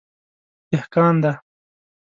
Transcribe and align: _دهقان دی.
_دهقان 0.71 1.15
دی. 1.23 1.31